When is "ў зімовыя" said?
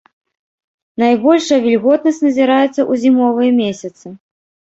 2.69-3.51